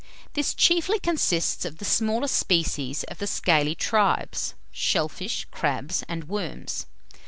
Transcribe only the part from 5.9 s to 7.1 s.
and worms.